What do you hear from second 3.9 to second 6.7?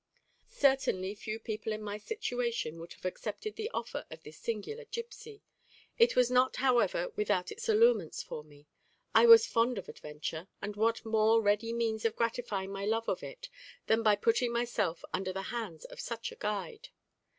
of this singular gipsy. It was not,